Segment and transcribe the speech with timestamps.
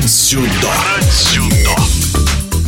[0.00, 0.06] Про
[1.02, 1.76] дзюдо.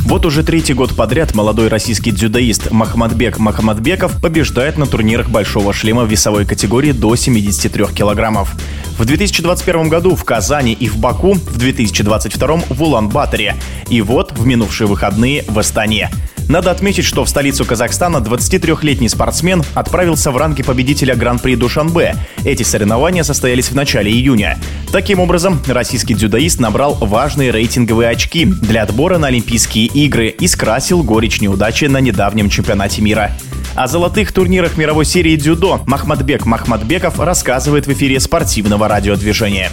[0.05, 6.03] Вот уже третий год подряд молодой российский дзюдоист Махмадбек Махмадбеков побеждает на турнирах большого шлема
[6.05, 8.55] в весовой категории до 73 килограммов.
[8.99, 13.57] В 2021 году в Казани и в Баку, в 2022 в Улан-Баторе.
[13.89, 16.11] И вот в минувшие выходные в Астане.
[16.53, 22.15] Надо отметить, что в столицу Казахстана 23-летний спортсмен отправился в ранге победителя Гран-при Душанбе.
[22.45, 24.59] Эти соревнования состоялись в начале июня.
[24.93, 31.03] Таким образом, российский дзюдоист набрал важные рейтинговые очки для отбора на Олимпийские игры и скрасил
[31.03, 33.33] горечь неудачи на недавнем чемпионате мира.
[33.75, 39.71] О золотых турнирах мировой серии дзюдо Махмадбек Махмадбеков рассказывает в эфире спортивного радиодвижения.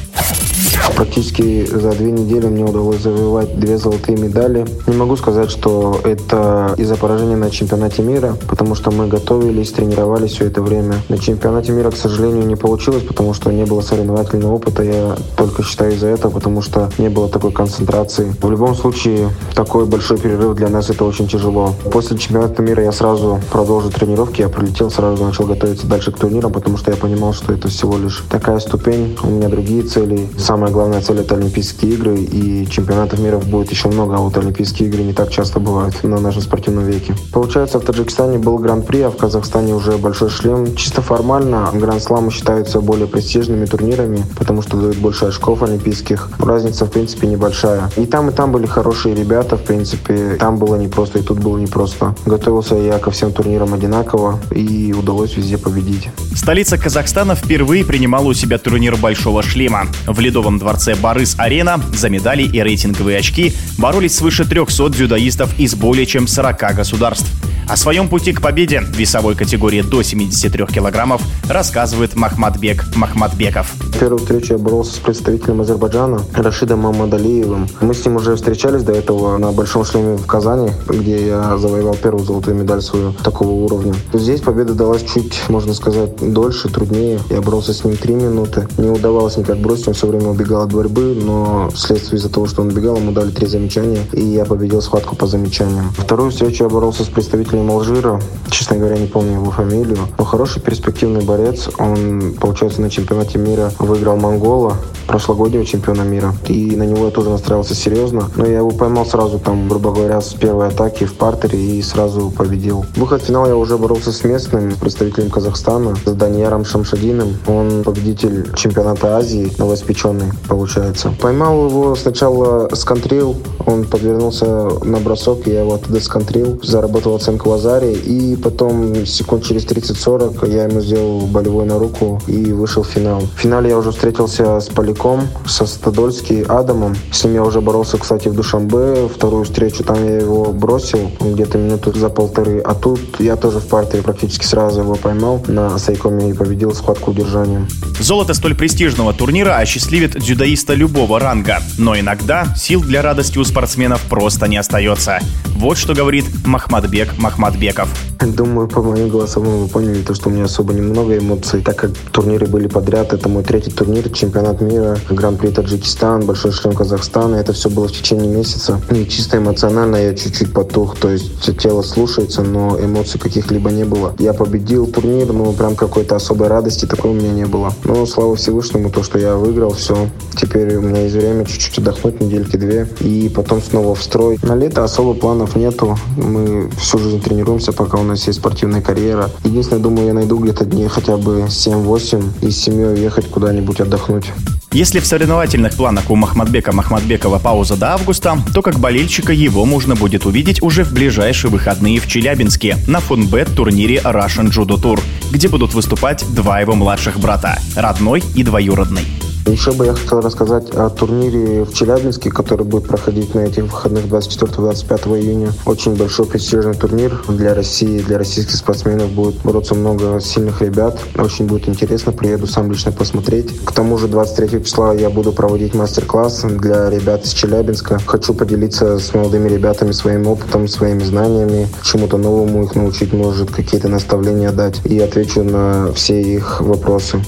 [0.96, 4.66] Практически за две недели мне удалось завоевать две золотые медали.
[4.86, 10.32] Не могу сказать, что это из-за поражения на чемпионате мира, потому что мы готовились, тренировались
[10.32, 10.96] все это время.
[11.08, 14.84] На чемпионате мира, к сожалению, не получилось, потому что не было соревновательного опыта.
[14.84, 18.34] Я только считаю из-за этого, потому что не было такой концентрации.
[18.42, 21.74] В любом случае, такой большой перерыв для нас это очень тяжело.
[21.92, 26.52] После чемпионата мира я сразу продолжил тренировки, я прилетел, сразу начал готовиться дальше к турнирам,
[26.52, 30.28] потому что я понимал, что это всего лишь такая ступень, у меня другие цели.
[30.38, 34.38] Самое главное главная цель это Олимпийские игры, и чемпионатов мира будет еще много, а вот
[34.38, 37.16] Олимпийские игры не так часто бывают на нашем спортивном веке.
[37.32, 40.76] Получается, в Таджикистане был Гран-при, а в Казахстане уже большой шлем.
[40.76, 46.30] Чисто формально Гранд-сламы считаются более престижными турнирами, потому что дают больше очков олимпийских.
[46.40, 47.90] Разница, в принципе, небольшая.
[47.98, 50.36] И там, и там были хорошие ребята, в принципе.
[50.40, 52.16] Там было непросто, и тут было непросто.
[52.26, 56.10] Готовился я ко всем турнирам одинаково, и удалось везде победить.
[56.36, 59.88] Столица Казахстана впервые принимала у себя турнир «Большого шлема».
[60.08, 65.76] В Ледовом дворце дворце Барыс-Арена за медали и рейтинговые очки боролись свыше 300 дзюдоистов из
[65.76, 67.49] более чем 40 государств.
[67.70, 73.72] О своем пути к победе в весовой категории до 73 килограммов рассказывает Махмадбек Махмадбеков.
[74.00, 77.68] Первую встречу я боролся с представителем Азербайджана Рашидом Мамадалиевым.
[77.82, 81.94] Мы с ним уже встречались до этого на Большом шлеме в Казани, где я завоевал
[81.94, 83.94] первую золотую медаль свою такого уровня.
[84.14, 87.20] Здесь победа далась чуть, можно сказать, дольше, труднее.
[87.30, 88.68] Я боролся с ним три минуты.
[88.80, 92.64] Не удавалось никак бросить, он все время убегал от борьбы, но вследствие из-за того, что
[92.64, 95.92] он убегал, ему дали три замечания, и я победил схватку по замечаниям.
[95.96, 98.20] Вторую встречу я боролся с представителем парнем Алжира.
[98.50, 99.98] Честно говоря, не помню его фамилию.
[100.18, 101.70] Но хороший перспективный борец.
[101.78, 104.78] Он, получается, на чемпионате мира выиграл Монгола,
[105.08, 106.34] прошлогоднего чемпиона мира.
[106.48, 108.30] И на него я тоже настраивался серьезно.
[108.36, 112.32] Но я его поймал сразу, там, грубо говоря, с первой атаки в партере и сразу
[112.32, 112.86] победил.
[112.96, 117.38] Выход в финал я уже боролся с местным представителем Казахстана, с Данияром Шамшадиным.
[117.48, 121.14] Он победитель чемпионата Азии, новоиспеченный, получается.
[121.22, 127.94] Поймал его сначала сконтрил, он подвернулся на бросок, я его оттуда сконтрил, заработал оценку Лазаре,
[127.94, 133.22] и потом секунд через 30-40 я ему сделал болевой на руку и вышел в финал.
[133.36, 136.96] В финале я уже встретился с Поляком, со Стадольски Адамом.
[137.12, 139.08] С ним я уже боролся, кстати, в Душамбе.
[139.08, 142.60] Вторую встречу там я его бросил где-то минуту за полторы.
[142.60, 147.12] А тут я тоже в партере практически сразу его поймал на Сайкоме и победил схватку
[147.12, 147.68] удержанием.
[148.00, 151.62] Золото столь престижного турнира осчастливит дзюдоиста любого ранга.
[151.78, 155.20] Но иногда сил для радости у спортсменов просто не остается.
[155.56, 157.88] Вот что говорит Махмадбек Махмадбеков.
[158.26, 161.92] Думаю, по моим голосам вы поняли, то, что у меня особо немного эмоций, так как
[162.12, 163.14] турниры были подряд.
[163.14, 167.36] Это мой третий турнир, чемпионат мира, Гран-при Таджикистан, Большой шлем Казахстана.
[167.36, 168.82] Это все было в течение месяца.
[168.92, 174.14] И чисто эмоционально я чуть-чуть потух, то есть тело слушается, но эмоций каких-либо не было.
[174.20, 177.74] Я победил турнир, но прям какой-то особой радости такой у меня не было.
[177.86, 180.10] Но слава Всевышнему, то, что я выиграл, все.
[180.36, 184.38] Теперь у меня есть время чуть-чуть отдохнуть, недельки две, и потом снова в строй.
[184.44, 185.98] На лето особо планов нету.
[186.18, 189.30] Мы всю жизнь тренируемся, пока у нас есть спортивная карьера.
[189.44, 194.26] Единственное, думаю, я найду где-то дней хотя бы 7-8 и с семьей уехать куда-нибудь отдохнуть.
[194.72, 199.96] Если в соревновательных планах у Махмадбека Махмадбекова пауза до августа, то как болельщика его можно
[199.96, 205.00] будет увидеть уже в ближайшие выходные в Челябинске на фунбет турнире Russian Judo Tour,
[205.32, 209.19] где будут выступать два его младших брата– родной и двоюродный.
[209.50, 214.06] Еще бы я хотел рассказать о турнире в Челябинске, который будет проходить на этих выходных
[214.06, 215.52] 24-25 июня.
[215.66, 221.00] Очень большой престижный турнир для России, для российских спортсменов будет бороться много сильных ребят.
[221.18, 223.66] Очень будет интересно, приеду сам лично посмотреть.
[223.66, 228.00] К тому же 23 числа я буду проводить мастер-класс для ребят из Челябинска.
[228.06, 233.88] Хочу поделиться с молодыми ребятами своим опытом, своими знаниями, чему-то новому их научить, может, какие-то
[233.88, 234.86] наставления дать.
[234.86, 237.20] И отвечу на все их вопросы.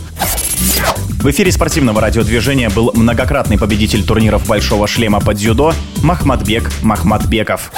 [1.21, 7.71] В эфире спортивного радиодвижения был многократный победитель турниров «Большого шлема» под дзюдо Махмадбек Махмадбеков.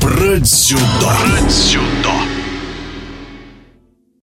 [0.00, 0.82] Про дзюдо.
[1.00, 2.17] Про дзюдо.